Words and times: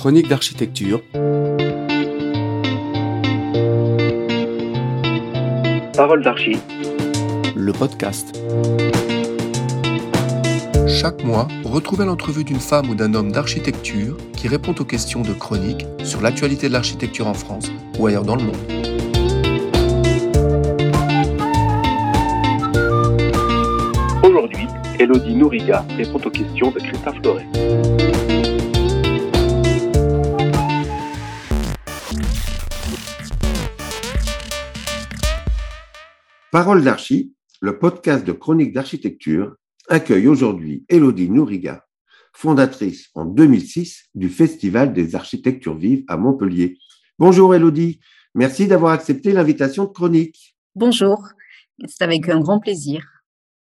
Chronique 0.00 0.28
d'architecture. 0.28 1.02
Parole 5.94 6.22
d'archi. 6.22 6.56
Le 7.54 7.70
podcast. 7.74 8.40
Chaque 10.88 11.22
mois, 11.22 11.46
retrouvez 11.64 12.06
l'entrevue 12.06 12.44
d'une 12.44 12.60
femme 12.60 12.88
ou 12.88 12.94
d'un 12.94 13.12
homme 13.12 13.30
d'architecture 13.30 14.16
qui 14.34 14.48
répond 14.48 14.74
aux 14.80 14.86
questions 14.86 15.20
de 15.20 15.34
chronique 15.34 15.84
sur 16.02 16.22
l'actualité 16.22 16.68
de 16.68 16.72
l'architecture 16.72 17.26
en 17.26 17.34
France 17.34 17.70
ou 17.98 18.06
ailleurs 18.06 18.24
dans 18.24 18.36
le 18.36 18.44
monde. 18.44 18.56
Aujourd'hui, 24.22 24.66
Elodie 24.98 25.34
Nouriga 25.34 25.84
répond 25.98 26.20
aux 26.24 26.30
questions 26.30 26.70
de 26.70 26.78
Christophe 26.78 27.22
Loret. 27.22 27.99
Parole 36.52 36.82
d'Archi, 36.82 37.32
le 37.60 37.78
podcast 37.78 38.26
de 38.26 38.32
chronique 38.32 38.72
d'architecture, 38.72 39.54
accueille 39.88 40.26
aujourd'hui 40.26 40.84
Elodie 40.88 41.30
Nouriga, 41.30 41.86
fondatrice 42.32 43.08
en 43.14 43.24
2006 43.24 44.06
du 44.16 44.28
Festival 44.28 44.92
des 44.92 45.14
architectures 45.14 45.76
vives 45.76 46.02
à 46.08 46.16
Montpellier. 46.16 46.76
Bonjour 47.20 47.54
Elodie, 47.54 48.00
merci 48.34 48.66
d'avoir 48.66 48.94
accepté 48.94 49.30
l'invitation 49.30 49.84
de 49.84 49.90
chronique. 49.90 50.56
Bonjour, 50.74 51.28
c'est 51.86 52.02
avec 52.02 52.28
un 52.28 52.40
grand 52.40 52.58
plaisir. 52.58 53.06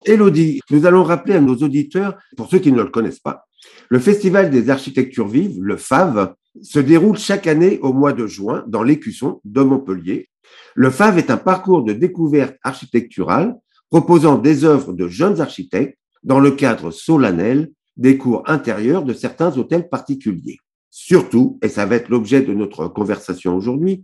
Elodie, 0.05 0.59
nous 0.71 0.85
allons 0.85 1.05
rappeler 1.05 1.35
à 1.35 1.41
nos 1.41 1.55
auditeurs, 1.55 2.19
pour 2.37 2.51
ceux 2.51 2.59
qui 2.59 2.73
ne 2.73 2.83
le 2.83 2.91
connaissent 2.91 3.21
pas, 3.21 3.47
le 3.91 4.01
Festival 4.01 4.51
des 4.51 4.71
architectures 4.71 5.29
vives, 5.29 5.61
le 5.61 5.77
FAV, 5.77 6.35
se 6.61 6.81
déroule 6.81 7.17
chaque 7.17 7.47
année 7.47 7.79
au 7.79 7.93
mois 7.93 8.13
de 8.13 8.27
juin 8.27 8.65
dans 8.67 8.83
l'écusson 8.83 9.41
de 9.45 9.63
Montpellier. 9.63 10.29
Le 10.75 10.91
FAV 10.91 11.19
est 11.19 11.31
un 11.31 11.37
parcours 11.37 11.83
de 11.83 11.93
découverte 11.93 12.57
architecturale 12.63 13.55
proposant 13.91 14.39
des 14.39 14.65
œuvres 14.65 14.93
de 14.93 15.09
jeunes 15.09 15.41
architectes 15.41 15.99
dans 16.23 16.41
le 16.41 16.53
cadre 16.53 16.91
solennel 16.91 17.71
des 17.97 18.17
cours 18.17 18.43
intérieurs 18.47 19.05
de 19.05 19.13
certains 19.13 19.57
hôtels 19.59 19.89
particuliers. 19.89 20.59
Surtout, 20.91 21.59
et 21.63 21.69
ça 21.69 21.87
va 21.87 21.97
être 21.97 22.09
l'objet 22.09 22.43
de 22.43 22.55
notre 22.55 22.89
conversation 22.89 23.57
aujourd'hui, 23.57 24.03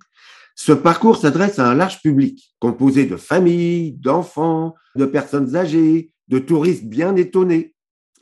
ce 0.54 0.72
parcours 0.72 1.16
s'adresse 1.16 1.60
à 1.60 1.70
un 1.70 1.74
large 1.74 2.02
public 2.02 2.52
composé 2.58 3.06
de 3.06 3.16
familles, 3.16 3.92
d'enfants, 3.92 4.74
de 4.96 5.06
personnes 5.06 5.54
âgées, 5.54 6.10
de 6.26 6.38
touristes 6.40 6.84
bien 6.84 7.14
étonnés. 7.14 7.74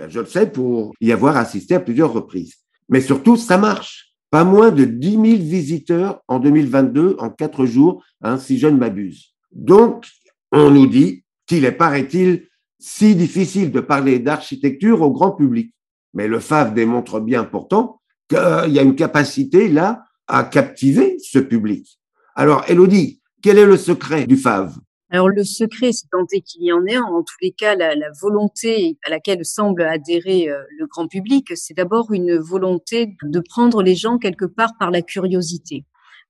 Je 0.06 0.20
le 0.20 0.26
sais 0.26 0.50
pour 0.50 0.92
y 1.00 1.12
avoir 1.12 1.38
assisté 1.38 1.74
à 1.74 1.80
plusieurs 1.80 2.12
reprises. 2.12 2.56
Mais 2.88 3.00
surtout, 3.00 3.36
ça 3.36 3.56
marche. 3.56 4.05
Pas 4.30 4.44
moins 4.44 4.70
de 4.70 4.84
10 4.84 5.10
000 5.12 5.22
visiteurs 5.22 6.20
en 6.28 6.38
2022 6.38 7.16
en 7.18 7.30
quatre 7.30 7.64
jours, 7.64 8.04
hein, 8.22 8.38
si 8.38 8.58
je 8.58 8.66
ne 8.66 8.76
m'abuse. 8.76 9.34
Donc, 9.52 10.06
on 10.52 10.70
nous 10.70 10.86
dit 10.86 11.24
qu'il 11.46 11.64
est, 11.64 11.72
paraît-il, 11.72 12.46
si 12.78 13.14
difficile 13.14 13.70
de 13.70 13.80
parler 13.80 14.18
d'architecture 14.18 15.00
au 15.02 15.10
grand 15.10 15.32
public. 15.32 15.72
Mais 16.14 16.28
le 16.28 16.40
FAV 16.40 16.74
démontre 16.74 17.20
bien 17.20 17.44
pourtant 17.44 18.00
qu'il 18.28 18.72
y 18.72 18.78
a 18.78 18.82
une 18.82 18.96
capacité 18.96 19.68
là 19.68 20.04
à 20.26 20.44
captiver 20.44 21.16
ce 21.20 21.38
public. 21.38 21.98
Alors, 22.34 22.64
Elodie, 22.68 23.20
quel 23.42 23.58
est 23.58 23.66
le 23.66 23.76
secret 23.76 24.26
du 24.26 24.36
FAV 24.36 24.74
alors 25.10 25.28
le 25.28 25.44
secret, 25.44 25.92
c'est 25.92 26.08
tant 26.10 26.26
qu'il 26.26 26.64
y 26.64 26.72
en 26.72 26.84
ait, 26.84 26.98
en 26.98 27.22
tous 27.22 27.36
les 27.40 27.52
cas, 27.52 27.76
la, 27.76 27.94
volonté 28.20 28.98
à 29.04 29.10
laquelle 29.10 29.44
semble 29.44 29.82
adhérer 29.82 30.48
euh, 30.48 30.62
le 30.78 30.86
grand 30.86 31.06
public, 31.06 31.52
c'est 31.54 31.74
d'abord 31.74 32.12
une 32.12 32.36
volonté 32.36 33.16
de 33.22 33.40
prendre 33.40 33.82
les 33.82 33.94
gens 33.94 34.18
quelque 34.18 34.46
part 34.46 34.72
par 34.78 34.90
la 34.90 35.02
curiosité. 35.02 35.84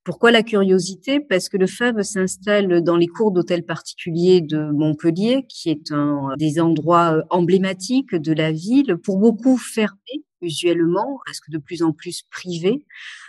Pourquoi 0.05 0.31
la 0.31 0.43
curiosité? 0.43 1.21
Parce 1.21 1.49
que 1.49 1.57
le 1.57 1.67
FAV 1.67 2.03
s'installe 2.03 2.83
dans 2.83 2.97
les 2.97 3.07
cours 3.07 3.33
d'hôtels 3.33 3.65
particuliers 3.65 4.41
de 4.41 4.71
Montpellier, 4.71 5.47
qui 5.49 5.71
est 5.71 5.91
un 5.91 6.35
des 6.37 6.61
endroits 6.61 7.17
euh, 7.17 7.23
emblématiques 7.31 8.15
de 8.15 8.33
la 8.35 8.53
ville, 8.53 8.99
pour 9.03 9.19
beaucoup 9.19 9.57
fermés 9.57 10.23
usuellement, 10.43 11.19
presque 11.25 11.49
de 11.49 11.59
plus 11.59 11.83
en 11.83 11.93
plus 11.93 12.23
privé, 12.31 12.85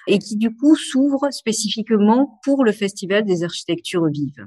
et 0.08 0.20
qui 0.20 0.36
du 0.36 0.54
coup 0.54 0.76
s'ouvre 0.76 1.32
spécifiquement 1.32 2.40
pour 2.44 2.66
le 2.66 2.74
Festival 2.74 3.24
des 3.24 3.44
architectures 3.44 4.08
vives. 4.08 4.46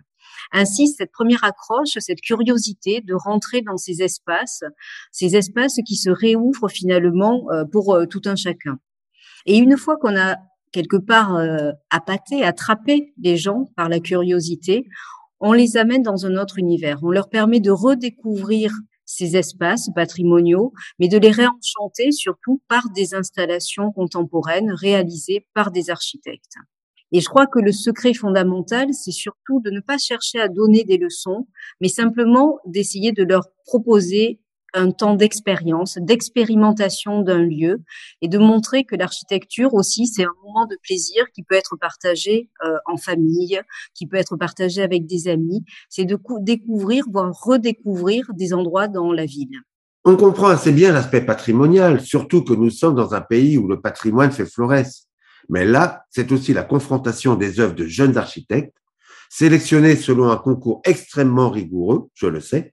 Ainsi, 0.53 0.89
cette 0.89 1.13
première 1.13 1.45
accroche, 1.45 1.99
cette 1.99 2.21
curiosité 2.21 3.01
de 3.01 3.15
rentrer 3.15 3.63
dans 3.63 3.77
ces 3.77 4.03
espaces, 4.03 4.65
ces 5.13 5.37
espaces 5.37 5.79
qui 5.87 5.97
se 5.97 6.11
réouvrent 6.11 6.71
finalement 6.71 7.47
euh, 7.51 7.65
pour 7.65 7.95
euh, 7.95 8.07
tout 8.07 8.23
un 8.27 8.37
chacun. 8.37 8.79
Et 9.47 9.57
une 9.57 9.77
fois 9.77 9.97
qu'on 9.97 10.17
a 10.17 10.37
quelque 10.73 10.97
part 10.97 11.37
euh, 11.37 11.73
appâté, 11.91 12.45
attrapé 12.45 13.13
les 13.19 13.37
gens 13.37 13.71
par 13.77 13.89
la 13.89 14.01
curiosité, 14.01 14.87
on 15.41 15.53
les 15.53 15.77
amène 15.77 16.03
dans 16.03 16.27
un 16.27 16.37
autre 16.37 16.59
univers. 16.59 16.99
On 17.03 17.11
leur 17.11 17.29
permet 17.29 17.61
de 17.61 17.71
redécouvrir 17.71 18.73
ces 19.07 19.37
espaces 19.37 19.91
patrimoniaux, 19.95 20.73
mais 20.99 21.09
de 21.09 21.19
les 21.19 21.33
réenchanter 21.33 22.13
surtout 22.13 22.63
par 22.69 22.91
des 22.91 23.15
installations 23.15 23.91
contemporaines 23.91 24.71
réalisées 24.71 25.47
par 25.53 25.73
des 25.73 25.91
architectes. 25.91 26.57
Et 27.13 27.21
je 27.21 27.29
crois 27.29 27.47
que 27.47 27.59
le 27.59 27.73
secret 27.73 28.15
fondamental, 28.15 28.93
c'est 28.93 29.11
surtout 29.11 29.61
de 29.61 29.71
ne 29.71 29.81
pas 29.81 29.99
chercher 29.99 30.41
à 30.41 30.49
donner 30.49 30.85
des 30.85 30.99
leçons, 30.99 31.49
mais 31.81 31.89
simplement 31.89 32.59
d'essayer 32.67 33.13
de 33.13 33.25
leur 33.25 33.49
proposer 33.67 34.41
un 34.75 34.91
temps 34.91 35.15
d'expérience, 35.15 35.99
d'expérimentation 36.01 37.23
d'un 37.23 37.43
lieu 37.43 37.83
et 38.23 38.29
de 38.29 38.39
montrer 38.39 38.85
que 38.85 38.95
l'architecture 38.97 39.75
aussi, 39.75 40.07
c'est 40.07 40.25
un 40.25 40.33
moment 40.45 40.67
de 40.67 40.77
plaisir 40.83 41.25
qui 41.35 41.43
peut 41.43 41.55
être 41.55 41.77
partagé 41.77 42.51
euh, 42.65 42.77
en 42.87 42.97
famille, 42.97 43.61
qui 43.95 44.07
peut 44.07 44.17
être 44.17 44.37
partagé 44.37 44.83
avec 44.83 45.07
des 45.07 45.29
amis. 45.29 45.65
C'est 45.89 46.05
de 46.05 46.19
découvrir, 46.41 47.05
voire 47.11 47.33
redécouvrir 47.33 48.27
des 48.35 48.55
endroits 48.55 48.89
dans 48.89 49.13
la 49.13 49.27
ville. 49.27 49.59
On 50.05 50.17
comprend 50.17 50.49
assez 50.49 50.73
bien 50.73 50.93
l'aspect 50.93 51.21
patrimonial, 51.21 52.01
surtout 52.01 52.43
que 52.43 52.55
nous 52.55 52.71
sommes 52.71 52.95
dans 52.95 53.13
un 53.13 53.21
pays 53.21 53.59
où 53.59 53.69
le 53.69 53.81
patrimoine 53.81 54.31
fait 54.31 54.47
florès. 54.47 55.10
Mais 55.51 55.65
là, 55.65 56.05
c'est 56.11 56.31
aussi 56.31 56.53
la 56.55 56.63
confrontation 56.63 57.35
des 57.35 57.59
œuvres 57.59 57.75
de 57.75 57.85
jeunes 57.85 58.17
architectes, 58.17 58.77
sélectionnées 59.29 59.97
selon 59.97 60.31
un 60.31 60.37
concours 60.37 60.81
extrêmement 60.85 61.51
rigoureux, 61.51 62.09
je 62.15 62.27
le 62.27 62.41
sais. 62.41 62.73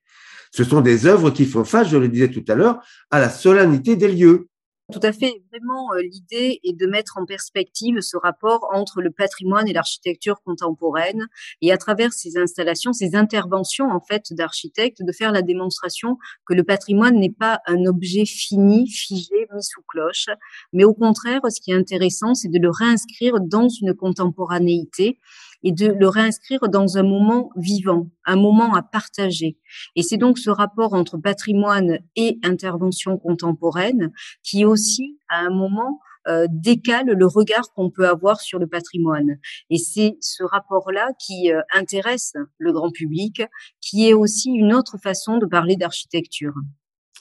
Ce 0.52 0.64
sont 0.64 0.82
des 0.82 1.08
œuvres 1.08 1.32
qui 1.32 1.46
font 1.46 1.66
face, 1.66 1.90
je 1.90 1.98
le 1.98 2.08
disais 2.08 2.30
tout 2.30 2.46
à 2.48 2.56
l'heure, 2.56 2.80
à 3.10 3.20
la 3.20 3.30
solennité 3.30 3.96
des 3.96 4.08
lieux. 4.08 4.48
Tout 4.94 5.02
à 5.04 5.12
fait. 5.12 5.42
Vraiment, 5.52 5.92
euh, 5.92 6.02
l'idée 6.02 6.62
est 6.64 6.72
de 6.72 6.88
mettre 6.88 7.18
en 7.18 7.26
perspective 7.26 8.00
ce 8.00 8.16
rapport 8.16 8.70
entre 8.72 9.02
le 9.02 9.12
patrimoine 9.12 9.68
et 9.68 9.74
l'architecture 9.74 10.42
contemporaine, 10.46 11.28
et 11.62 11.74
à 11.74 11.78
travers 11.78 12.14
ces 12.14 12.38
installations, 12.38 12.94
ces 12.94 13.14
interventions 13.14 13.92
en 13.92 14.00
fait 14.00 14.32
d'architectes, 14.32 15.04
de 15.04 15.12
faire 15.12 15.34
la 15.34 15.42
démonstration 15.42 16.18
que 16.46 16.54
le 16.54 16.64
patrimoine 16.64 17.20
n'est 17.20 17.34
pas 17.34 17.60
un 17.68 17.84
objet 17.86 18.24
fini, 18.26 18.90
figé, 18.90 19.36
mis 19.54 19.64
sous 19.64 19.82
cloche, 19.90 20.28
mais 20.72 20.86
au 20.86 20.94
contraire, 20.94 21.42
ce 21.50 21.60
qui 21.60 21.72
est 21.72 21.76
intéressant, 21.76 22.34
c'est 22.34 22.48
de 22.48 22.60
le 22.60 22.70
réinscrire 22.70 23.42
dans 23.42 23.68
une 23.68 23.94
contemporanéité 23.94 25.20
et 25.64 25.72
de 25.72 25.88
le 25.88 26.08
réinscrire 26.08 26.62
dans 26.70 26.98
un 26.98 27.04
moment 27.04 27.50
vivant, 27.56 28.10
un 28.26 28.36
moment 28.36 28.76
à 28.76 28.82
partager. 28.82 29.58
Et 29.96 30.04
c'est 30.04 30.18
donc 30.18 30.38
ce 30.38 30.50
rapport 30.50 30.94
entre 30.94 31.18
patrimoine 31.18 32.00
et 32.16 32.40
intervention 32.44 33.18
contemporaine 33.18 34.12
qui 34.44 34.66
aussi, 34.66 35.20
à 35.30 35.40
un 35.40 35.50
moment, 35.50 36.00
euh, 36.28 36.46
décale 36.50 37.08
le 37.08 37.26
regard 37.26 37.72
qu'on 37.74 37.90
peut 37.90 38.08
avoir 38.08 38.42
sur 38.42 38.60
le 38.60 38.68
patrimoine. 38.68 39.38
Et 39.70 39.78
c'est 39.78 40.18
ce 40.20 40.44
rapport-là 40.44 41.12
qui 41.26 41.54
euh, 41.54 41.62
intéresse 41.74 42.34
le 42.58 42.74
grand 42.74 42.92
public, 42.92 43.44
qui 43.80 44.10
est 44.10 44.14
aussi 44.14 44.50
une 44.50 44.74
autre 44.74 44.98
façon 45.02 45.38
de 45.38 45.46
parler 45.46 45.78
d'architecture. 45.78 46.54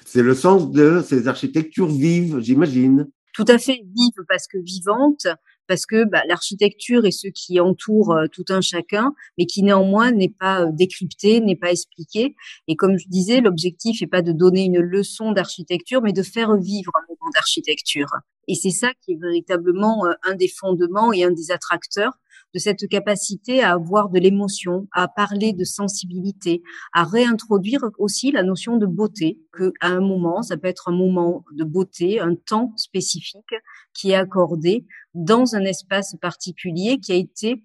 C'est 0.04 0.22
le 0.22 0.34
sens 0.34 0.72
de 0.72 1.02
ces 1.06 1.28
architectures 1.28 1.86
vives, 1.86 2.40
j'imagine. 2.40 3.06
Tout 3.32 3.44
à 3.48 3.58
fait 3.58 3.80
vives 3.94 4.24
parce 4.28 4.48
que 4.48 4.58
vivantes, 4.58 5.28
parce 5.66 5.86
que 5.86 6.04
bah, 6.04 6.22
l'architecture 6.28 7.04
est 7.04 7.10
ce 7.10 7.28
qui 7.28 7.60
entoure 7.60 8.12
euh, 8.12 8.26
tout 8.30 8.44
un 8.48 8.60
chacun, 8.60 9.12
mais 9.38 9.46
qui 9.46 9.62
néanmoins 9.62 10.12
n'est 10.12 10.28
pas 10.28 10.62
euh, 10.62 10.70
décrypté, 10.72 11.40
n'est 11.40 11.56
pas 11.56 11.70
expliqué. 11.70 12.34
Et 12.68 12.76
comme 12.76 12.98
je 12.98 13.08
disais, 13.08 13.40
l'objectif 13.40 14.00
n'est 14.00 14.06
pas 14.06 14.22
de 14.22 14.32
donner 14.32 14.64
une 14.64 14.80
leçon 14.80 15.32
d'architecture, 15.32 16.02
mais 16.02 16.12
de 16.12 16.22
faire 16.22 16.56
vivre 16.56 16.92
un 16.94 17.04
moment 17.08 17.30
d'architecture. 17.34 18.08
Et 18.48 18.54
c'est 18.54 18.70
ça 18.70 18.92
qui 19.02 19.12
est 19.12 19.20
véritablement 19.20 20.06
euh, 20.06 20.12
un 20.24 20.34
des 20.34 20.48
fondements 20.48 21.12
et 21.12 21.24
un 21.24 21.32
des 21.32 21.50
attracteurs 21.50 22.12
de 22.54 22.58
cette 22.58 22.88
capacité 22.88 23.62
à 23.62 23.72
avoir 23.72 24.08
de 24.08 24.18
l'émotion, 24.18 24.88
à 24.92 25.08
parler 25.08 25.52
de 25.52 25.64
sensibilité, 25.64 26.62
à 26.92 27.04
réintroduire 27.04 27.80
aussi 27.98 28.32
la 28.32 28.42
notion 28.42 28.76
de 28.76 28.86
beauté, 28.86 29.38
que 29.52 29.72
à 29.80 29.88
un 29.88 30.00
moment, 30.00 30.42
ça 30.42 30.56
peut 30.56 30.68
être 30.68 30.88
un 30.88 30.96
moment 30.96 31.44
de 31.52 31.64
beauté, 31.64 32.20
un 32.20 32.34
temps 32.34 32.72
spécifique 32.76 33.54
qui 33.92 34.10
est 34.10 34.16
accordé 34.16 34.86
dans 35.14 35.54
un 35.54 35.64
espace 35.64 36.16
particulier 36.20 36.98
qui 36.98 37.12
a 37.12 37.16
été 37.16 37.62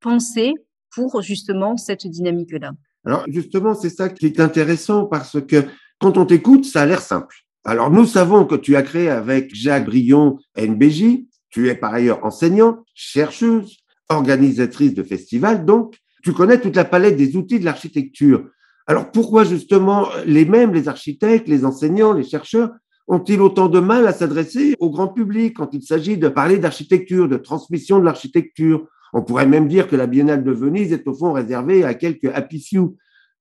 pensé 0.00 0.54
pour 0.94 1.22
justement 1.22 1.76
cette 1.76 2.06
dynamique-là. 2.06 2.72
Alors 3.04 3.24
justement, 3.28 3.74
c'est 3.74 3.90
ça 3.90 4.08
qui 4.08 4.26
est 4.26 4.40
intéressant 4.40 5.06
parce 5.06 5.40
que 5.40 5.64
quand 5.98 6.16
on 6.16 6.26
t'écoute, 6.26 6.64
ça 6.64 6.82
a 6.82 6.86
l'air 6.86 7.00
simple. 7.00 7.36
Alors 7.64 7.90
nous 7.90 8.06
savons 8.06 8.46
que 8.46 8.54
tu 8.54 8.76
as 8.76 8.82
créé 8.82 9.08
avec 9.08 9.54
Jacques 9.54 9.86
Brion 9.86 10.38
NBJ 10.56 11.24
Tu 11.50 11.68
es 11.68 11.74
par 11.74 11.94
ailleurs 11.94 12.24
enseignante, 12.24 12.78
chercheuse, 12.94 13.79
organisatrice 14.10 14.94
de 14.94 15.02
festivals, 15.02 15.64
donc 15.64 15.96
tu 16.22 16.32
connais 16.32 16.60
toute 16.60 16.76
la 16.76 16.84
palette 16.84 17.16
des 17.16 17.36
outils 17.36 17.60
de 17.60 17.64
l'architecture. 17.64 18.48
Alors 18.86 19.10
pourquoi 19.10 19.44
justement 19.44 20.08
les 20.26 20.44
mêmes, 20.44 20.74
les 20.74 20.88
architectes, 20.88 21.48
les 21.48 21.64
enseignants, 21.64 22.12
les 22.12 22.24
chercheurs, 22.24 22.70
ont-ils 23.06 23.40
autant 23.40 23.68
de 23.68 23.80
mal 23.80 24.06
à 24.06 24.12
s'adresser 24.12 24.76
au 24.78 24.90
grand 24.90 25.08
public 25.08 25.56
quand 25.56 25.70
il 25.72 25.82
s'agit 25.82 26.16
de 26.16 26.28
parler 26.28 26.58
d'architecture, 26.58 27.28
de 27.28 27.36
transmission 27.36 27.98
de 27.98 28.04
l'architecture? 28.04 28.86
On 29.12 29.22
pourrait 29.22 29.46
même 29.46 29.68
dire 29.68 29.88
que 29.88 29.96
la 29.96 30.06
Biennale 30.06 30.44
de 30.44 30.52
Venise 30.52 30.92
est 30.92 31.06
au 31.08 31.14
fond 31.14 31.32
réservée 31.32 31.84
à 31.84 31.94
quelques 31.94 32.26
happy 32.26 32.60
few. 32.60 32.96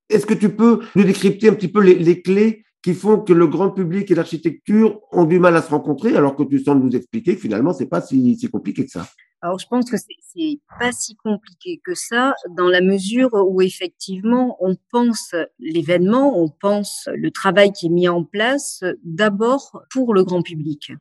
Est-ce 0.09 0.25
que 0.25 0.33
tu 0.33 0.49
peux 0.49 0.79
nous 0.95 1.03
décrypter 1.03 1.49
un 1.49 1.53
petit 1.53 1.67
peu 1.67 1.81
les, 1.81 2.21
clés 2.21 2.63
qui 2.81 2.95
font 2.95 3.19
que 3.19 3.33
le 3.33 3.45
grand 3.45 3.69
public 3.69 4.09
et 4.09 4.15
l'architecture 4.15 4.99
ont 5.11 5.25
du 5.25 5.39
mal 5.39 5.55
à 5.55 5.61
se 5.61 5.69
rencontrer, 5.69 6.15
alors 6.15 6.35
que 6.35 6.43
tu 6.43 6.59
sembles 6.59 6.83
nous 6.83 6.95
expliquer 6.95 7.35
que 7.35 7.41
finalement, 7.41 7.73
c'est 7.73 7.85
pas 7.85 8.01
si, 8.01 8.35
si 8.35 8.49
compliqué 8.49 8.85
que 8.85 8.91
ça? 8.91 9.05
Alors, 9.41 9.57
je 9.57 9.67
pense 9.67 9.89
que 9.89 9.95
c'est 9.97 10.59
pas 10.79 10.91
si 10.91 11.15
compliqué 11.15 11.79
que 11.83 11.95
ça, 11.95 12.33
dans 12.57 12.67
la 12.67 12.81
mesure 12.81 13.29
où 13.33 13.61
effectivement, 13.61 14.57
on 14.59 14.75
pense 14.91 15.33
l'événement, 15.59 16.37
on 16.37 16.49
pense 16.49 17.07
le 17.13 17.31
travail 17.31 17.71
qui 17.71 17.85
est 17.85 17.89
mis 17.89 18.09
en 18.09 18.25
place 18.25 18.83
d'abord 19.03 19.81
pour 19.91 20.13
le 20.13 20.25
grand 20.25 20.41
public. 20.41 20.91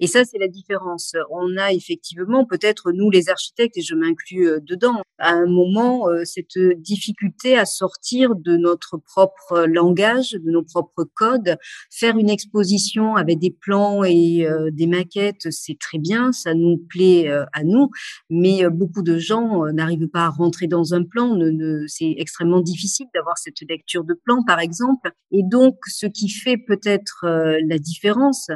Et 0.00 0.06
ça, 0.06 0.24
c'est 0.24 0.38
la 0.38 0.48
différence. 0.48 1.14
On 1.30 1.56
a 1.58 1.72
effectivement, 1.72 2.46
peut-être 2.46 2.92
nous 2.92 3.10
les 3.10 3.28
architectes, 3.28 3.76
et 3.76 3.82
je 3.82 3.94
m'inclus 3.94 4.48
euh, 4.48 4.60
dedans, 4.60 5.02
à 5.18 5.32
un 5.32 5.46
moment, 5.46 6.08
euh, 6.08 6.24
cette 6.24 6.58
difficulté 6.78 7.58
à 7.58 7.66
sortir 7.66 8.34
de 8.34 8.56
notre 8.56 8.96
propre 8.96 9.66
langage, 9.66 10.32
de 10.32 10.50
nos 10.50 10.62
propres 10.62 11.04
codes, 11.14 11.56
faire 11.90 12.16
une 12.16 12.30
exposition 12.30 13.16
avec 13.16 13.38
des 13.38 13.50
plans 13.50 14.02
et 14.02 14.46
euh, 14.46 14.70
des 14.72 14.86
maquettes, 14.86 15.50
c'est 15.50 15.78
très 15.78 15.98
bien, 15.98 16.32
ça 16.32 16.54
nous 16.54 16.78
plaît 16.78 17.28
à 17.52 17.62
nous 17.64 17.81
mais 18.30 18.68
beaucoup 18.70 19.02
de 19.02 19.18
gens 19.18 19.64
n'arrivent 19.72 20.08
pas 20.08 20.26
à 20.26 20.30
rentrer 20.30 20.66
dans 20.66 20.94
un 20.94 21.04
plan. 21.04 21.38
C'est 21.86 22.14
extrêmement 22.18 22.60
difficile 22.60 23.06
d'avoir 23.14 23.38
cette 23.38 23.60
lecture 23.68 24.04
de 24.04 24.14
plan, 24.24 24.42
par 24.46 24.60
exemple. 24.60 25.10
Et 25.30 25.42
donc, 25.42 25.76
ce 25.86 26.06
qui 26.06 26.28
fait 26.28 26.56
peut-être 26.56 27.24
la 27.24 27.78
différence, 27.78 28.48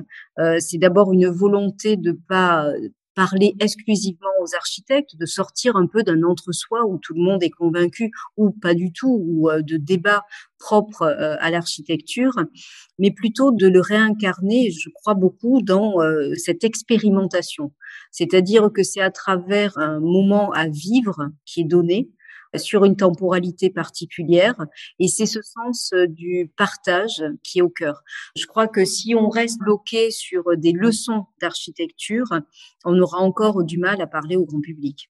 c'est 0.58 0.78
d'abord 0.78 1.12
une 1.12 1.28
volonté 1.28 1.96
de 1.96 2.18
pas 2.28 2.68
parler 3.16 3.56
exclusivement 3.58 4.30
aux 4.42 4.54
architectes, 4.54 5.16
de 5.18 5.26
sortir 5.26 5.74
un 5.74 5.88
peu 5.88 6.04
d'un 6.04 6.22
entre-soi 6.22 6.86
où 6.86 6.98
tout 6.98 7.14
le 7.14 7.22
monde 7.22 7.42
est 7.42 7.50
convaincu 7.50 8.12
ou 8.36 8.50
pas 8.50 8.74
du 8.74 8.92
tout, 8.92 9.20
ou 9.26 9.50
de 9.50 9.76
débats 9.76 10.22
propres 10.58 11.04
à 11.40 11.50
l'architecture, 11.50 12.32
mais 12.98 13.10
plutôt 13.10 13.50
de 13.52 13.66
le 13.66 13.80
réincarner, 13.80 14.70
je 14.70 14.90
crois 14.94 15.14
beaucoup, 15.14 15.62
dans 15.62 15.94
cette 16.36 16.62
expérimentation. 16.62 17.72
C'est-à-dire 18.12 18.70
que 18.72 18.82
c'est 18.82 19.00
à 19.00 19.10
travers 19.10 19.76
un 19.78 19.98
moment 19.98 20.52
à 20.52 20.68
vivre 20.68 21.30
qui 21.46 21.62
est 21.62 21.64
donné, 21.64 22.10
sur 22.54 22.84
une 22.84 22.96
temporalité 22.96 23.70
particulière. 23.70 24.54
Et 24.98 25.08
c'est 25.08 25.26
ce 25.26 25.40
sens 25.42 25.90
euh, 25.94 26.06
du 26.06 26.50
partage 26.56 27.24
qui 27.42 27.58
est 27.58 27.62
au 27.62 27.68
cœur. 27.68 28.02
Je 28.36 28.46
crois 28.46 28.68
que 28.68 28.84
si 28.84 29.14
on 29.14 29.28
reste 29.28 29.58
bloqué 29.60 30.10
sur 30.10 30.44
des 30.56 30.72
leçons 30.72 31.24
d'architecture, 31.40 32.26
on 32.84 32.98
aura 33.00 33.18
encore 33.18 33.64
du 33.64 33.78
mal 33.78 34.00
à 34.00 34.06
parler 34.06 34.36
au 34.36 34.44
grand 34.44 34.60
public. 34.60 35.10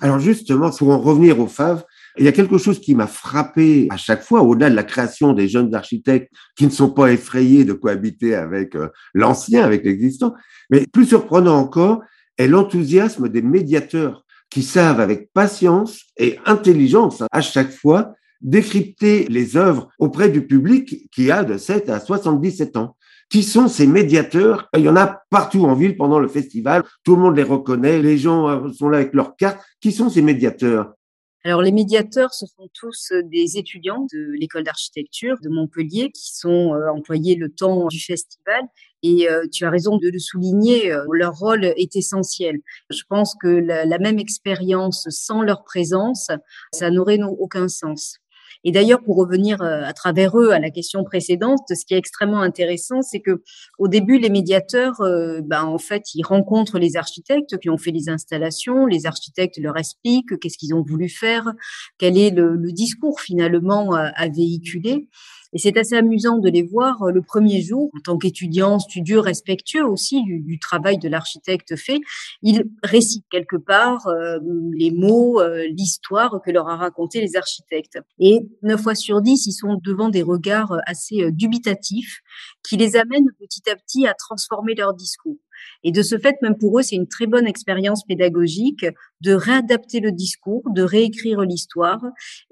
Alors 0.00 0.18
justement, 0.18 0.70
pour 0.70 0.90
en 0.90 0.98
revenir 0.98 1.40
au 1.40 1.46
FAV, 1.46 1.84
il 2.18 2.24
y 2.24 2.28
a 2.28 2.32
quelque 2.32 2.58
chose 2.58 2.80
qui 2.80 2.94
m'a 2.94 3.06
frappé 3.06 3.86
à 3.90 3.96
chaque 3.96 4.22
fois, 4.22 4.42
au-delà 4.42 4.70
de 4.70 4.74
la 4.74 4.84
création 4.84 5.32
des 5.32 5.48
jeunes 5.48 5.74
architectes 5.74 6.32
qui 6.56 6.64
ne 6.64 6.70
sont 6.70 6.90
pas 6.90 7.12
effrayés 7.12 7.64
de 7.64 7.72
cohabiter 7.72 8.34
avec 8.34 8.76
euh, 8.76 8.88
l'ancien, 9.14 9.62
avec 9.64 9.84
l'existant, 9.84 10.34
mais 10.70 10.86
plus 10.92 11.06
surprenant 11.06 11.56
encore 11.56 12.02
est 12.38 12.48
l'enthousiasme 12.48 13.28
des 13.28 13.42
médiateurs 13.42 14.24
qui 14.50 14.62
savent 14.62 15.00
avec 15.00 15.32
patience 15.32 16.02
et 16.16 16.38
intelligence 16.44 17.22
à 17.30 17.40
chaque 17.40 17.70
fois 17.72 18.14
décrypter 18.40 19.26
les 19.28 19.56
œuvres 19.56 19.88
auprès 19.98 20.28
du 20.28 20.46
public 20.46 21.08
qui 21.12 21.30
a 21.30 21.44
de 21.44 21.56
7 21.56 21.88
à 21.90 22.00
77 22.00 22.76
ans. 22.76 22.96
Qui 23.28 23.44
sont 23.44 23.68
ces 23.68 23.86
médiateurs 23.86 24.68
Il 24.76 24.82
y 24.82 24.88
en 24.88 24.96
a 24.96 25.22
partout 25.30 25.64
en 25.64 25.74
ville 25.74 25.96
pendant 25.96 26.18
le 26.18 26.26
festival, 26.26 26.82
tout 27.04 27.14
le 27.14 27.22
monde 27.22 27.36
les 27.36 27.44
reconnaît, 27.44 28.02
les 28.02 28.18
gens 28.18 28.48
euh, 28.48 28.72
sont 28.72 28.88
là 28.88 28.98
avec 28.98 29.14
leurs 29.14 29.36
cartes. 29.36 29.60
Qui 29.80 29.92
sont 29.92 30.08
ces 30.08 30.20
médiateurs? 30.20 30.94
Alors 31.42 31.62
les 31.62 31.72
médiateurs, 31.72 32.34
ce 32.34 32.44
sont 32.44 32.68
tous 32.74 33.12
euh, 33.12 33.22
des 33.22 33.56
étudiants 33.56 34.06
de 34.12 34.32
l'école 34.38 34.62
d'architecture 34.62 35.36
de 35.42 35.48
Montpellier 35.48 36.10
qui 36.10 36.34
sont 36.34 36.74
euh, 36.74 36.90
employés 36.90 37.34
le 37.34 37.48
temps 37.48 37.86
du 37.86 37.98
festival. 37.98 38.62
Et 39.02 39.30
euh, 39.30 39.46
tu 39.50 39.64
as 39.64 39.70
raison 39.70 39.96
de 39.96 40.10
le 40.10 40.18
souligner, 40.18 40.94
leur 41.12 41.34
rôle 41.34 41.64
est 41.64 41.96
essentiel. 41.96 42.60
Je 42.90 43.02
pense 43.08 43.34
que 43.40 43.48
la, 43.48 43.86
la 43.86 43.98
même 43.98 44.18
expérience 44.18 45.06
sans 45.08 45.40
leur 45.40 45.64
présence, 45.64 46.28
ça 46.72 46.90
n'aurait 46.90 47.18
aucun 47.22 47.68
sens. 47.68 48.18
Et 48.64 48.72
d'ailleurs, 48.72 49.02
pour 49.02 49.16
revenir 49.16 49.62
euh, 49.62 49.82
à 49.84 49.92
travers 49.92 50.38
eux 50.38 50.50
à 50.50 50.58
la 50.58 50.70
question 50.70 51.04
précédente, 51.04 51.60
ce 51.68 51.84
qui 51.84 51.94
est 51.94 51.98
extrêmement 51.98 52.40
intéressant, 52.40 53.02
c'est 53.02 53.20
que 53.20 53.42
au 53.78 53.88
début, 53.88 54.18
les 54.18 54.30
médiateurs, 54.30 55.00
euh, 55.00 55.40
ben, 55.42 55.64
en 55.64 55.78
fait, 55.78 56.14
ils 56.14 56.24
rencontrent 56.24 56.78
les 56.78 56.96
architectes 56.96 57.58
qui 57.58 57.70
ont 57.70 57.78
fait 57.78 57.90
les 57.90 58.08
installations. 58.08 58.86
Les 58.86 59.06
architectes 59.06 59.58
leur 59.58 59.76
expliquent 59.76 60.38
qu'est-ce 60.38 60.58
qu'ils 60.58 60.74
ont 60.74 60.82
voulu 60.82 61.08
faire, 61.08 61.52
quel 61.98 62.18
est 62.18 62.30
le, 62.30 62.58
discours 62.70 63.20
finalement 63.20 63.94
à 63.94 64.28
véhiculer. 64.28 65.08
Et 65.52 65.58
c'est 65.58 65.76
assez 65.76 65.96
amusant 65.96 66.38
de 66.38 66.48
les 66.48 66.62
voir 66.62 67.02
euh, 67.02 67.10
le 67.10 67.22
premier 67.22 67.60
jour, 67.60 67.90
en 67.96 68.00
tant 68.00 68.18
qu'étudiants, 68.18 68.78
studieux, 68.78 69.18
respectueux 69.18 69.84
aussi 69.84 70.22
du, 70.22 70.58
travail 70.58 70.98
de 70.98 71.08
l'architecte 71.08 71.76
fait. 71.76 72.00
Ils 72.42 72.64
récitent 72.82 73.26
quelque 73.30 73.56
part 73.56 74.06
euh, 74.06 74.38
les 74.72 74.90
mots, 74.90 75.40
euh, 75.40 75.66
l'histoire 75.68 76.40
que 76.44 76.50
leur 76.50 76.68
a 76.68 76.76
raconté 76.76 77.20
les 77.20 77.36
architectes. 77.36 77.98
Et 78.18 78.40
neuf 78.62 78.82
fois 78.82 78.94
sur 78.94 79.20
dix, 79.22 79.46
ils 79.46 79.52
sont 79.52 79.80
devant 79.82 80.08
des 80.08 80.22
regards 80.22 80.76
assez 80.86 81.30
dubitatifs 81.32 82.20
qui 82.62 82.76
les 82.76 82.96
amènent 82.96 83.30
petit 83.38 83.68
à 83.70 83.76
petit 83.76 84.06
à 84.06 84.14
transformer 84.14 84.74
leur 84.74 84.94
discours. 84.94 85.38
Et 85.84 85.92
de 85.92 86.02
ce 86.02 86.18
fait, 86.18 86.36
même 86.42 86.56
pour 86.56 86.78
eux, 86.78 86.82
c'est 86.82 86.96
une 86.96 87.08
très 87.08 87.26
bonne 87.26 87.46
expérience 87.46 88.04
pédagogique 88.04 88.86
de 89.20 89.32
réadapter 89.32 90.00
le 90.00 90.12
discours, 90.12 90.62
de 90.74 90.82
réécrire 90.82 91.40
l'histoire. 91.42 92.00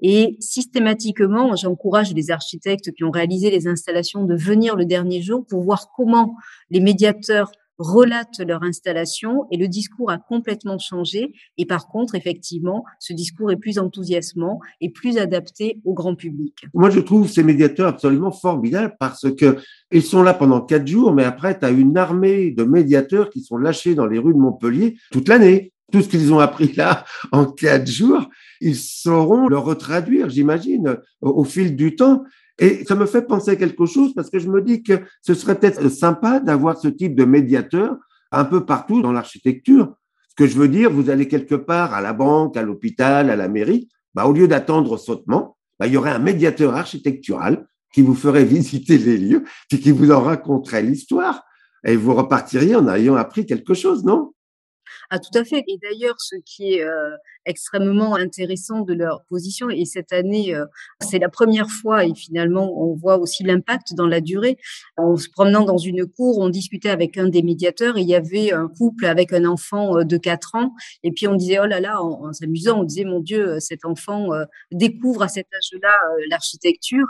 Et 0.01 0.37
systématiquement, 0.39 1.55
j'encourage 1.55 2.13
les 2.13 2.31
architectes 2.31 2.91
qui 2.91 3.03
ont 3.03 3.11
réalisé 3.11 3.49
les 3.51 3.67
installations 3.67 4.23
de 4.23 4.35
venir 4.35 4.75
le 4.75 4.85
dernier 4.85 5.21
jour 5.21 5.45
pour 5.47 5.61
voir 5.61 5.91
comment 5.95 6.35
les 6.69 6.79
médiateurs 6.79 7.51
relatent 7.79 8.39
leur 8.45 8.61
installation 8.61 9.45
et 9.51 9.57
le 9.57 9.67
discours 9.67 10.11
a 10.11 10.17
complètement 10.17 10.77
changé. 10.77 11.33
Et 11.57 11.65
par 11.65 11.87
contre, 11.87 12.15
effectivement, 12.15 12.83
ce 12.99 13.13
discours 13.13 13.51
est 13.51 13.57
plus 13.57 13.79
enthousiasmant 13.79 14.59
et 14.81 14.89
plus 14.89 15.17
adapté 15.17 15.79
au 15.85 15.93
grand 15.93 16.15
public. 16.15 16.53
Moi, 16.73 16.89
je 16.89 16.99
trouve 16.99 17.29
ces 17.29 17.43
médiateurs 17.43 17.87
absolument 17.87 18.31
formidables 18.31 18.95
parce 18.99 19.33
que 19.33 19.57
ils 19.91 20.03
sont 20.03 20.21
là 20.21 20.33
pendant 20.33 20.61
quatre 20.61 20.85
jours, 20.85 21.13
mais 21.13 21.23
après, 21.23 21.57
tu 21.57 21.65
as 21.65 21.71
une 21.71 21.97
armée 21.97 22.51
de 22.51 22.63
médiateurs 22.63 23.29
qui 23.29 23.41
sont 23.41 23.57
lâchés 23.57 23.95
dans 23.95 24.05
les 24.05 24.19
rues 24.19 24.33
de 24.33 24.39
Montpellier 24.39 24.97
toute 25.11 25.27
l'année. 25.27 25.73
Tout 25.91 26.03
ce 26.03 26.09
qu'ils 26.09 26.31
ont 26.31 26.39
appris 26.39 26.73
là 26.73 27.05
en 27.31 27.45
quatre 27.45 27.89
jours, 27.89 28.29
ils 28.61 28.75
sauront 28.75 29.47
le 29.47 29.57
retraduire, 29.57 30.29
j'imagine, 30.29 30.97
au 31.21 31.43
fil 31.43 31.75
du 31.75 31.95
temps. 31.95 32.23
Et 32.59 32.83
ça 32.85 32.95
me 32.95 33.05
fait 33.05 33.21
penser 33.21 33.51
à 33.51 33.55
quelque 33.55 33.85
chose 33.85 34.13
parce 34.13 34.29
que 34.29 34.39
je 34.39 34.49
me 34.49 34.61
dis 34.61 34.83
que 34.83 34.93
ce 35.21 35.33
serait 35.33 35.55
peut-être 35.55 35.87
sympa 35.89 36.39
d'avoir 36.39 36.77
ce 36.77 36.89
type 36.89 37.15
de 37.15 37.25
médiateur 37.25 37.95
un 38.31 38.45
peu 38.45 38.65
partout 38.65 39.01
dans 39.01 39.11
l'architecture. 39.11 39.95
Ce 40.27 40.35
que 40.35 40.45
je 40.45 40.57
veux 40.57 40.67
dire, 40.67 40.91
vous 40.91 41.09
allez 41.09 41.27
quelque 41.27 41.55
part 41.55 41.93
à 41.93 42.01
la 42.01 42.13
banque, 42.13 42.57
à 42.57 42.61
l'hôpital, 42.61 43.29
à 43.29 43.35
la 43.35 43.47
mairie, 43.47 43.89
bah, 44.13 44.25
au 44.25 44.33
lieu 44.33 44.47
d'attendre 44.47 44.97
sautement, 44.97 45.57
bah, 45.79 45.87
il 45.87 45.93
y 45.93 45.97
aurait 45.97 46.11
un 46.11 46.19
médiateur 46.19 46.75
architectural 46.75 47.65
qui 47.93 48.01
vous 48.01 48.15
ferait 48.15 48.45
visiter 48.45 48.97
les 48.97 49.17
lieux, 49.17 49.43
puis 49.69 49.79
qui 49.79 49.91
vous 49.91 50.11
en 50.11 50.21
raconterait 50.21 50.83
l'histoire. 50.83 51.43
Et 51.85 51.95
vous 51.95 52.13
repartiriez 52.13 52.75
en 52.75 52.87
ayant 52.89 53.15
appris 53.15 53.45
quelque 53.45 53.73
chose, 53.73 54.03
non? 54.03 54.33
Ah, 55.11 55.17
tout 55.17 55.35
à 55.39 55.43
fait. 55.43 55.63
Et 55.67 55.79
d'ailleurs, 55.81 56.15
ce 56.19 56.35
qui 56.45 56.73
est 56.73 56.83
euh, 56.83 57.15
extrêmement 57.45 58.15
intéressant 58.15 58.81
de 58.81 58.93
leur 58.93 59.23
position, 59.27 59.71
et 59.71 59.85
cette 59.85 60.13
année, 60.13 60.53
euh, 60.53 60.65
c'est 61.01 61.17
la 61.17 61.29
première 61.29 61.67
fois, 61.69 62.05
et 62.05 62.13
finalement, 62.13 62.71
on 62.79 62.93
voit 62.93 63.17
aussi 63.17 63.43
l'impact 63.43 63.95
dans 63.95 64.05
la 64.05 64.21
durée. 64.21 64.57
En 64.97 65.17
se 65.17 65.27
promenant 65.29 65.65
dans 65.65 65.79
une 65.79 66.05
cour, 66.05 66.37
on 66.37 66.49
discutait 66.49 66.91
avec 66.91 67.17
un 67.17 67.27
des 67.27 67.41
médiateurs, 67.41 67.97
il 67.97 68.07
y 68.07 68.13
avait 68.13 68.51
un 68.53 68.67
couple 68.67 69.05
avec 69.05 69.33
un 69.33 69.45
enfant 69.45 69.97
euh, 69.97 70.03
de 70.03 70.17
4 70.17 70.53
ans, 70.55 70.75
et 71.03 71.11
puis 71.11 71.27
on 71.27 71.33
disait, 71.33 71.59
oh 71.59 71.65
là 71.65 71.79
là, 71.79 72.03
en, 72.03 72.31
s'amusant, 72.31 72.81
on 72.81 72.83
disait, 72.83 73.05
mon 73.05 73.19
Dieu, 73.19 73.59
cet 73.59 73.85
enfant 73.85 74.29
découvre 74.71 75.23
à 75.23 75.27
cet 75.27 75.47
âge-là 75.53 75.95
l'architecture. 76.29 77.07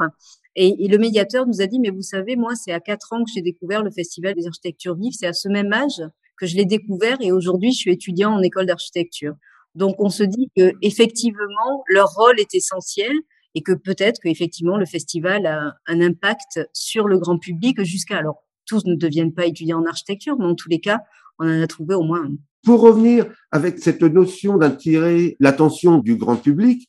Et, 0.56 0.86
et, 0.86 0.88
le 0.88 0.98
médiateur 0.98 1.46
nous 1.48 1.62
a 1.62 1.68
dit, 1.68 1.80
mais 1.80 1.90
vous 1.90 2.02
savez, 2.02 2.36
moi, 2.36 2.56
c'est 2.56 2.72
à 2.72 2.80
4 2.80 3.14
ans 3.14 3.24
que 3.24 3.32
j'ai 3.34 3.42
découvert 3.42 3.84
le 3.84 3.92
Festival 3.92 4.36
des 4.36 4.48
architectures 4.48 4.96
vives, 4.96 5.14
c'est 5.14 5.28
à 5.28 5.34
ce 5.34 5.50
même 5.50 5.72
âge 5.74 6.02
que 6.40 6.46
je 6.46 6.56
l'ai 6.56 6.66
découvert 6.66 7.18
et 7.22 7.32
aujourd'hui 7.32 7.72
je 7.72 7.78
suis 7.78 7.92
étudiant 7.92 8.34
en 8.34 8.42
école 8.42 8.66
d'architecture. 8.66 9.34
Donc 9.76 9.96
on 10.00 10.10
se 10.10 10.24
dit 10.24 10.50
que 10.56 10.74
effectivement 10.82 11.84
leur 11.88 12.10
rôle 12.10 12.40
est 12.40 12.54
essentiel 12.56 13.12
et 13.56 13.62
que 13.62 13.74
peut-être 13.74 14.20
qu'effectivement 14.22 14.78
le 14.78 14.86
festival 14.86 15.46
a 15.46 15.76
un 15.88 16.02
impact 16.02 16.60
sur 16.74 17.08
le 17.08 17.18
grand 17.20 17.38
public 17.38 17.84
jusqu'à 17.84 18.18
alors 18.18 18.44
tous 18.66 18.86
ne 18.86 18.96
deviennent 18.96 19.34
pas 19.34 19.46
étudiants 19.46 19.82
en 19.82 19.86
architecture, 19.86 20.36
mais 20.40 20.46
en 20.46 20.56
tous 20.56 20.70
les 20.70 20.80
cas 20.80 21.00
on 21.40 21.48
en 21.48 21.62
a 21.62 21.68
trouvé 21.68 21.96
au 21.96 22.04
moins 22.04 22.24
un. 22.24 22.36
Pour 22.64 22.82
revenir 22.82 23.26
avec 23.52 23.80
cette 23.80 24.02
notion 24.02 24.58
d'attirer 24.58 25.38
l'attention 25.40 25.98
du 25.98 26.18
grand 26.18 26.36
public, 26.36 26.88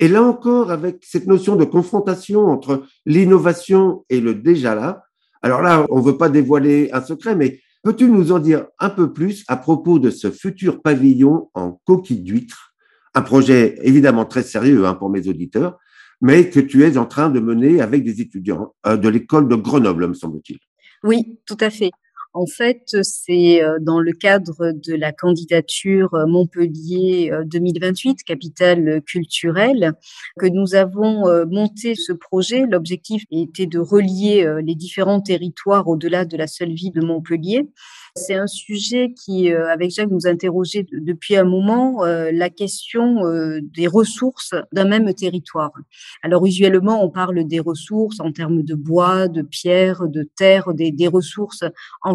et 0.00 0.08
là 0.08 0.22
encore 0.22 0.72
avec 0.72 0.98
cette 1.02 1.26
notion 1.26 1.54
de 1.54 1.64
confrontation 1.64 2.46
entre 2.46 2.84
l'innovation 3.06 4.04
et 4.10 4.20
le 4.20 4.34
déjà 4.34 4.74
là, 4.74 5.04
alors 5.42 5.60
là, 5.60 5.86
on 5.90 5.98
ne 5.98 6.04
veut 6.04 6.16
pas 6.16 6.28
dévoiler 6.28 6.88
un 6.92 7.02
secret, 7.02 7.34
mais 7.34 7.60
peux-tu 7.82 8.08
nous 8.08 8.32
en 8.32 8.38
dire 8.38 8.66
un 8.78 8.90
peu 8.90 9.12
plus 9.12 9.44
à 9.48 9.56
propos 9.56 9.98
de 9.98 10.10
ce 10.10 10.30
futur 10.30 10.82
pavillon 10.82 11.50
en 11.54 11.80
coquille 11.84 12.22
d'huître? 12.22 12.74
Un 13.14 13.22
projet 13.22 13.76
évidemment 13.82 14.24
très 14.24 14.42
sérieux 14.42 14.86
hein, 14.86 14.94
pour 14.94 15.10
mes 15.10 15.28
auditeurs, 15.28 15.78
mais 16.20 16.48
que 16.48 16.60
tu 16.60 16.84
es 16.84 16.96
en 16.96 17.06
train 17.06 17.28
de 17.28 17.40
mener 17.40 17.80
avec 17.80 18.04
des 18.04 18.20
étudiants 18.20 18.74
euh, 18.86 18.96
de 18.96 19.08
l'école 19.08 19.48
de 19.48 19.56
Grenoble, 19.56 20.08
me 20.08 20.14
semble-t-il. 20.14 20.58
Oui, 21.02 21.38
tout 21.46 21.56
à 21.60 21.68
fait. 21.68 21.90
En 22.34 22.46
fait, 22.46 22.96
c'est 23.02 23.62
euh, 23.62 23.78
dans 23.78 24.00
le 24.00 24.12
cadre 24.12 24.72
de 24.72 24.94
la 24.94 25.12
candidature 25.12 26.14
euh, 26.14 26.24
Montpellier 26.26 27.30
2028, 27.44 28.10
euh, 28.10 28.14
capitale 28.26 29.02
culturelle, 29.02 29.92
que 30.38 30.46
nous 30.46 30.74
avons 30.74 31.24
monté 31.46 31.94
ce 31.94 32.12
projet. 32.12 32.64
L'objectif 32.66 33.24
était 33.30 33.66
de 33.66 33.78
relier 33.78 34.48
les 34.62 34.74
différents 34.74 35.20
territoires 35.20 35.88
au-delà 35.88 36.24
de 36.24 36.36
la 36.36 36.46
seule 36.46 36.72
ville 36.72 36.92
de 36.92 37.04
Montpellier 37.04 37.68
c'est 38.14 38.34
un 38.34 38.46
sujet 38.46 39.14
qui, 39.14 39.52
euh, 39.52 39.70
avec 39.70 39.90
Jacques, 39.90 40.10
nous 40.10 40.26
interrogeait 40.26 40.86
depuis 40.92 41.36
un 41.36 41.44
moment, 41.44 42.04
euh, 42.04 42.30
la 42.30 42.50
question 42.50 43.24
euh, 43.24 43.60
des 43.62 43.86
ressources 43.86 44.54
d'un 44.72 44.84
même 44.84 45.12
territoire. 45.14 45.72
Alors, 46.22 46.44
usuellement, 46.44 47.02
on 47.02 47.08
parle 47.08 47.46
des 47.46 47.60
ressources 47.60 48.20
en 48.20 48.30
termes 48.32 48.62
de 48.62 48.74
bois, 48.74 49.28
de 49.28 49.40
pierre, 49.40 50.08
de 50.08 50.28
terre, 50.36 50.74
des, 50.74 50.92
des 50.92 51.08
ressources 51.08 51.64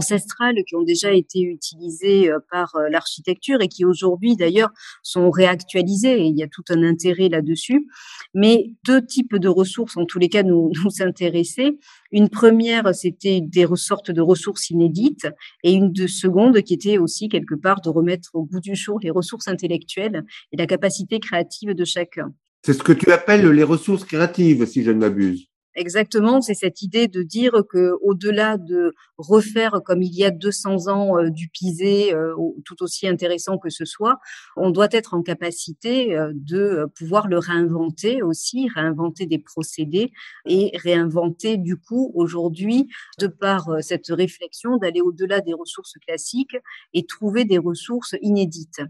ancestrales 0.07 0.63
qui 0.65 0.75
ont 0.75 0.83
déjà 0.83 1.11
été 1.11 1.41
utilisées 1.41 2.31
par 2.51 2.73
l'architecture 2.89 3.61
et 3.61 3.67
qui 3.67 3.85
aujourd'hui, 3.85 4.35
d'ailleurs, 4.35 4.69
sont 5.03 5.29
réactualisées. 5.29 6.21
Et 6.21 6.25
il 6.25 6.37
y 6.37 6.43
a 6.43 6.47
tout 6.47 6.63
un 6.69 6.83
intérêt 6.83 7.29
là-dessus. 7.29 7.87
Mais 8.33 8.71
deux 8.85 9.05
types 9.05 9.35
de 9.35 9.49
ressources, 9.49 9.97
en 9.97 10.05
tous 10.05 10.19
les 10.19 10.29
cas, 10.29 10.43
nous, 10.43 10.71
nous 10.83 11.01
intéressaient. 11.01 11.77
Une 12.11 12.29
première, 12.29 12.93
c'était 12.95 13.41
des 13.41 13.67
sortes 13.75 14.11
de 14.11 14.21
ressources 14.21 14.69
inédites 14.69 15.27
et 15.63 15.73
une 15.73 15.91
de 15.91 16.07
seconde 16.07 16.61
qui 16.61 16.73
était 16.73 16.97
aussi 16.97 17.29
quelque 17.29 17.55
part 17.55 17.81
de 17.81 17.89
remettre 17.89 18.29
au 18.33 18.43
bout 18.43 18.59
du 18.59 18.75
jour 18.75 18.99
les 19.01 19.11
ressources 19.11 19.47
intellectuelles 19.47 20.23
et 20.51 20.57
la 20.57 20.67
capacité 20.67 21.19
créative 21.19 21.73
de 21.73 21.85
chacun. 21.85 22.33
C'est 22.63 22.73
ce 22.73 22.83
que 22.83 22.93
tu 22.93 23.11
appelles 23.11 23.47
les 23.49 23.63
ressources 23.63 24.03
créatives, 24.03 24.65
si 24.65 24.83
je 24.83 24.91
ne 24.91 24.99
m'abuse. 24.99 25.47
Exactement, 25.79 26.41
c'est 26.41 26.55
cette 26.55 26.81
idée 26.81 27.07
de 27.07 27.21
dire 27.21 27.53
que 27.69 27.93
au-delà 28.01 28.57
de 28.57 28.95
refaire 29.19 29.81
comme 29.85 30.01
il 30.01 30.11
y 30.11 30.25
a 30.25 30.31
200 30.31 30.87
ans 30.87 31.19
euh, 31.19 31.29
du 31.29 31.49
pisé, 31.49 32.15
euh, 32.15 32.33
tout 32.65 32.81
aussi 32.81 33.07
intéressant 33.07 33.59
que 33.59 33.69
ce 33.69 33.85
soit, 33.85 34.17
on 34.55 34.71
doit 34.71 34.87
être 34.89 35.13
en 35.13 35.21
capacité 35.21 36.17
euh, 36.17 36.31
de 36.33 36.87
pouvoir 36.97 37.27
le 37.27 37.37
réinventer 37.37 38.23
aussi, 38.23 38.67
réinventer 38.73 39.27
des 39.27 39.37
procédés 39.37 40.11
et 40.47 40.71
réinventer 40.73 41.57
du 41.57 41.77
coup 41.77 42.11
aujourd'hui, 42.15 42.89
de 43.19 43.27
par 43.27 43.67
cette 43.81 44.07
réflexion, 44.07 44.77
d'aller 44.77 45.01
au-delà 45.01 45.41
des 45.41 45.53
ressources 45.53 45.93
classiques 46.07 46.57
et 46.95 47.05
trouver 47.05 47.45
des 47.45 47.59
ressources 47.59 48.15
inédites. 48.23 48.81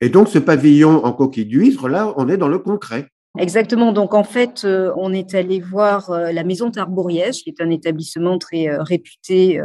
Et 0.00 0.08
donc 0.08 0.28
ce 0.28 0.38
pavillon 0.38 1.04
en 1.04 1.12
coquille 1.12 1.46
d'huître, 1.46 1.88
là, 1.88 2.14
on 2.16 2.28
est 2.28 2.36
dans 2.36 2.46
le 2.46 2.60
concret. 2.60 3.08
Exactement. 3.38 3.92
Donc 3.92 4.14
en 4.14 4.24
fait, 4.24 4.64
euh, 4.64 4.92
on 4.96 5.12
est 5.12 5.32
allé 5.36 5.60
voir 5.60 6.10
euh, 6.10 6.32
la 6.32 6.42
Maison 6.42 6.72
Tarboriège, 6.72 7.44
qui 7.44 7.50
est 7.50 7.60
un 7.60 7.70
établissement 7.70 8.36
très 8.36 8.68
euh, 8.68 8.82
réputé 8.82 9.60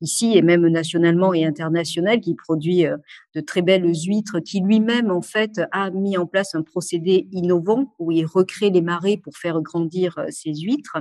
ici 0.00 0.36
et 0.36 0.42
même 0.42 0.66
nationalement 0.68 1.34
et 1.34 1.44
international, 1.44 2.20
qui 2.20 2.34
produit 2.34 2.84
de 3.34 3.40
très 3.40 3.62
belles 3.62 3.92
huîtres, 3.92 4.38
qui 4.40 4.60
lui-même 4.60 5.10
en 5.10 5.22
fait 5.22 5.60
a 5.72 5.90
mis 5.90 6.16
en 6.16 6.26
place 6.26 6.54
un 6.54 6.62
procédé 6.62 7.26
innovant 7.32 7.94
où 7.98 8.12
il 8.12 8.24
recrée 8.24 8.70
les 8.70 8.82
marées 8.82 9.16
pour 9.16 9.36
faire 9.36 9.60
grandir 9.60 10.20
ces 10.30 10.54
huîtres. 10.54 10.98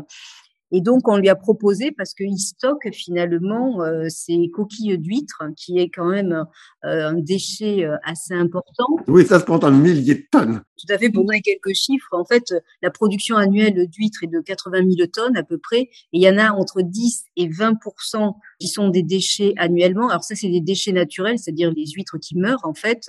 Et 0.72 0.82
donc, 0.82 1.08
on 1.08 1.18
lui 1.18 1.30
a 1.30 1.36
proposé, 1.36 1.92
parce 1.92 2.14
qu'il 2.14 2.38
stocke 2.38 2.90
finalement 2.94 3.82
euh, 3.84 4.08
ces 4.10 4.50
coquilles 4.50 4.98
d'huîtres, 4.98 5.44
qui 5.56 5.80
est 5.80 5.90
quand 5.90 6.08
même 6.08 6.46
euh, 6.86 7.10
un 7.10 7.14
déchet 7.14 7.86
euh, 7.86 7.96
assez 8.04 8.34
important. 8.34 8.88
Oui, 9.08 9.26
ça 9.26 9.40
se 9.40 9.46
compte 9.46 9.64
en 9.64 9.72
milliers 9.72 10.16
de 10.16 10.26
tonnes. 10.30 10.62
Tout 10.78 10.94
à 10.94 10.98
fait, 10.98 11.10
pour 11.10 11.26
donner 11.26 11.42
quelques 11.42 11.74
chiffres, 11.74 12.10
en 12.12 12.26
fait, 12.26 12.54
la 12.82 12.92
production 12.92 13.38
annuelle 13.38 13.88
d'huîtres 13.88 14.24
est 14.24 14.28
de 14.28 14.42
80 14.42 14.80
000 14.96 15.08
tonnes 15.12 15.38
à 15.38 15.44
peu 15.44 15.58
près, 15.58 15.80
et 15.80 15.90
il 16.12 16.22
y 16.22 16.30
en 16.30 16.38
a 16.38 16.52
entre 16.52 16.82
10 16.82 17.26
et 17.38 17.48
20% 17.48 18.34
qui 18.60 18.68
sont 18.68 18.90
des 18.90 19.04
déchets 19.04 19.54
annuellement. 19.58 20.10
Alors 20.10 20.24
ça, 20.24 20.36
c'est 20.36 20.50
des 20.50 20.62
déchets 20.62 20.92
naturels, 20.92 21.40
c'est-à-dire 21.40 21.72
les 21.72 21.88
huîtres 21.88 22.18
qui 22.20 22.38
meurent 22.38 22.64
en 22.64 22.76
fait 22.76 23.08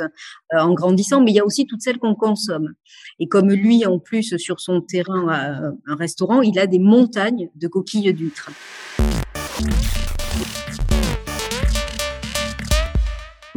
en 0.50 0.72
grandissant, 0.72 1.20
mais 1.20 1.32
il 1.32 1.34
y 1.34 1.40
a 1.40 1.44
aussi 1.44 1.66
toutes 1.66 1.82
celles 1.82 1.98
qu'on 1.98 2.14
consomme. 2.14 2.72
Et 3.18 3.26
comme 3.26 3.50
lui, 3.50 3.84
en 3.84 3.98
plus, 3.98 4.38
sur 4.38 4.60
son 4.60 4.80
terrain, 4.80 5.74
un 5.86 5.96
restaurant, 5.96 6.40
il 6.40 6.58
a 6.58 6.66
des 6.66 6.78
montagnes 6.78 7.47
de 7.54 7.68
coquilles 7.68 8.12
d'huîtres. 8.12 8.50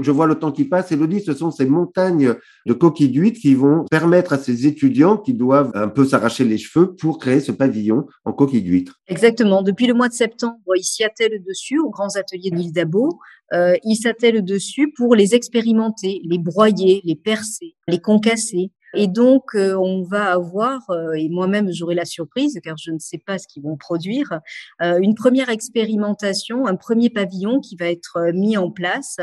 Je 0.01 0.11
vois 0.11 0.25
le 0.25 0.35
temps 0.35 0.51
qui 0.51 0.65
passe. 0.65 0.91
Elodie, 0.91 1.21
ce 1.21 1.33
sont 1.33 1.51
ces 1.51 1.65
montagnes 1.65 2.35
de 2.65 2.73
coquilles 2.73 3.09
d'huîtres 3.09 3.39
qui 3.39 3.55
vont 3.55 3.85
permettre 3.89 4.33
à 4.33 4.37
ces 4.37 4.65
étudiants 4.65 5.17
qui 5.17 5.33
doivent 5.33 5.71
un 5.75 5.87
peu 5.87 6.05
s'arracher 6.05 6.43
les 6.43 6.57
cheveux 6.57 6.95
pour 6.95 7.19
créer 7.19 7.39
ce 7.39 7.51
pavillon 7.51 8.07
en 8.25 8.33
coquilles 8.33 8.63
d'huîtres. 8.63 8.99
Exactement. 9.07 9.61
Depuis 9.61 9.87
le 9.87 9.93
mois 9.93 10.09
de 10.09 10.13
septembre, 10.13 10.57
ils 10.75 10.83
s'y 10.83 11.03
attellent 11.03 11.43
dessus 11.47 11.79
aux 11.79 11.89
grands 11.89 12.15
ateliers 12.15 12.51
de 12.51 12.55
l'île 12.55 12.71
d'Abo. 12.71 13.19
Euh, 13.53 13.75
ils 13.83 13.97
s'attellent 13.97 14.43
dessus 14.43 14.91
pour 14.95 15.15
les 15.15 15.35
expérimenter, 15.35 16.21
les 16.23 16.39
broyer, 16.39 17.01
les 17.03 17.15
percer, 17.15 17.75
les 17.87 17.99
concasser, 17.99 18.71
et 18.93 19.07
donc, 19.07 19.55
euh, 19.55 19.75
on 19.75 20.03
va 20.03 20.31
avoir, 20.31 20.89
euh, 20.89 21.13
et 21.13 21.29
moi-même 21.29 21.71
j'aurai 21.71 21.95
la 21.95 22.05
surprise, 22.05 22.59
car 22.63 22.77
je 22.77 22.91
ne 22.91 22.99
sais 22.99 23.17
pas 23.17 23.37
ce 23.37 23.47
qu'ils 23.47 23.63
vont 23.63 23.77
produire, 23.77 24.39
euh, 24.81 24.99
une 25.01 25.15
première 25.15 25.49
expérimentation, 25.49 26.65
un 26.67 26.75
premier 26.75 27.09
pavillon 27.09 27.59
qui 27.59 27.75
va 27.75 27.85
être 27.85 28.31
mis 28.33 28.57
en 28.57 28.69
place, 28.71 29.17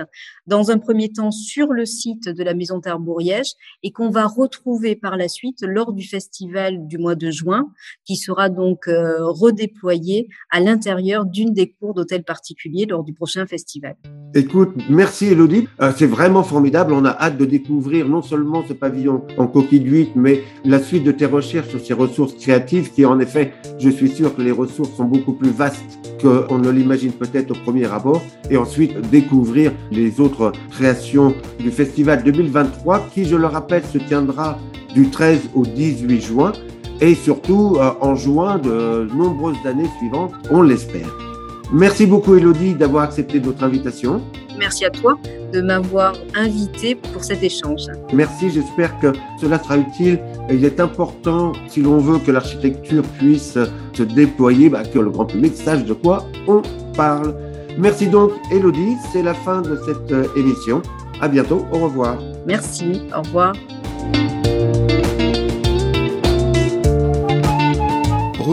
dans 0.47 0.71
un 0.71 0.79
premier 0.79 1.11
temps 1.11 1.31
sur 1.31 1.73
le 1.73 1.85
site 1.85 2.29
de 2.29 2.43
la 2.43 2.55
Maison 2.55 2.81
Tarbouriège, 2.81 3.53
et 3.83 3.93
qu'on 3.93 4.11
va 4.11 4.27
retrouver 4.27 4.97
par 4.97 5.17
la 5.17 5.29
suite 5.29 5.63
lors 5.63 5.93
du 5.93 6.07
festival 6.07 6.87
du 6.87 6.99
mois 6.99 7.15
de 7.15 7.31
juin, 7.31 7.71
qui 8.05 8.17
sera 8.17 8.49
donc 8.49 8.87
redéployé 8.87 10.29
à 10.51 10.61
l'intérieur 10.61 11.27
d'une 11.27 11.53
des 11.53 11.71
cours 11.73 11.95
d'hôtels 11.95 12.25
particuliers 12.25 12.87
lors 12.87 13.05
du 13.05 13.13
prochain 13.13 13.47
festival. 13.47 13.97
Écoute, 14.35 14.75
merci 14.91 15.27
Elodie, 15.27 15.69
c'est 15.97 16.07
vraiment 16.07 16.43
formidable, 16.43 16.93
on 16.93 17.07
a 17.07 17.11
hâte 17.11 17.39
de 17.39 17.47
découvrir 17.47 18.07
non 18.09 18.21
seulement 18.21 18.63
ce 18.69 18.75
pavillon 18.75 19.23
en 19.39 19.47
coquille 19.47 19.81
d'huître, 19.81 20.13
mais 20.17 20.43
la 20.67 20.81
suite 20.81 21.05
de 21.05 21.13
tes 21.13 21.25
recherches 21.25 21.69
sur 21.69 21.81
ces 21.81 21.95
ressources 21.95 22.35
créatives 22.35 22.93
qui, 22.93 23.07
en 23.07 23.19
effet, 23.21 23.55
je 23.79 23.89
suis 23.89 24.11
sûr 24.11 24.37
que 24.37 24.43
les 24.43 24.53
ressources 24.53 24.95
sont 24.95 25.07
beaucoup 25.07 25.33
plus 25.33 25.51
vastes 25.51 25.99
qu'on 26.21 26.59
ne 26.59 26.69
l'imagine 26.69 27.13
peut-être 27.13 27.53
au 27.53 27.55
premier 27.55 27.87
abord, 27.87 28.23
et 28.51 28.59
ensuite 28.59 29.01
découvrir 29.11 29.73
les 29.91 30.21
autres 30.21 30.53
créations 30.73 31.35
du 31.59 31.71
festival 31.71 32.23
2023 32.23 33.09
qui, 33.15 33.25
je 33.25 33.37
le 33.37 33.47
rappelle, 33.47 33.85
se 33.85 33.99
tiendra 33.99 34.59
du 34.95 35.09
13 35.09 35.51
au 35.55 35.65
18 35.65 36.21
juin. 36.21 36.53
Et 37.01 37.15
surtout 37.15 37.77
euh, 37.79 37.93
en 38.01 38.17
juin 38.17 38.59
de 38.59 39.09
nombreuses 39.15 39.65
années 39.65 39.89
suivantes, 39.99 40.33
on 40.51 40.63
l'espère. 40.63 41.28
Merci 41.73 42.07
beaucoup 42.07 42.35
Elodie 42.35 42.75
d'avoir 42.75 43.05
accepté 43.05 43.41
notre 43.41 43.63
invitation. 43.63 44.23
Merci 44.59 44.85
à 44.87 44.91
toi 44.91 45.19
de 45.53 45.61
m'avoir 45.61 46.15
invité 46.35 46.95
pour 46.95 47.23
cet 47.23 47.43
échange. 47.43 47.83
Merci, 48.13 48.51
j'espère 48.51 48.99
que 49.01 49.13
cela 49.41 49.59
sera 49.59 49.79
utile. 49.79 50.19
Il 50.51 50.65
est 50.65 50.81
important, 50.81 51.53
si 51.69 51.83
l'on 51.83 51.99
veut 51.99 52.19
que 52.19 52.31
l'architecture 52.31 53.03
puisse 53.19 53.59
se 53.93 54.03
déployer, 54.03 54.69
bah, 54.69 54.83
que 54.83 54.99
le 54.99 55.11
grand 55.11 55.27
public 55.27 55.55
sache 55.57 55.85
de 55.85 55.93
quoi 55.95 56.27
on 56.47 56.63
parle. 56.97 57.35
Merci 57.79 58.09
donc, 58.09 58.33
Elodie. 58.51 58.97
C'est 59.13 59.23
la 59.23 59.35
fin 59.35 59.63
de 59.63 59.79
cette 59.87 60.11
euh, 60.11 60.27
émission. 60.37 60.83
À 61.21 61.29
bientôt. 61.29 61.65
Au 61.73 61.79
revoir. 61.79 62.19
Merci. 62.47 63.03
Au 63.17 63.23
revoir. 63.23 63.53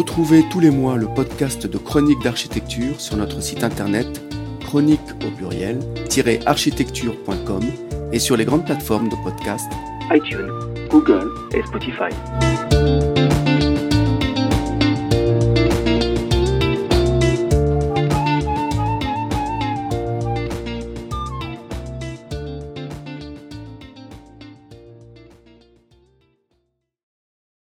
Retrouvez 0.08 0.44
tous 0.52 0.60
les 0.60 0.70
mois 0.70 0.98
le 0.98 1.08
podcast 1.08 1.66
de 1.66 1.78
Chroniques 1.80 2.22
d'architecture 2.22 3.02
sur 3.02 3.18
notre 3.18 3.42
site 3.42 3.64
internet 3.64 4.08
chronique 4.64 5.02
au 5.26 5.32
pluriel 5.32 5.80
architecture.com 6.46 7.64
et 8.14 8.20
sur 8.20 8.38
les 8.38 8.46
grandes 8.46 8.66
plateformes 8.66 9.10
de 9.10 9.16
podcast 9.24 9.66
iTunes, 10.12 10.52
Google 10.92 11.28
et 11.56 11.64
Spotify. 11.64 12.14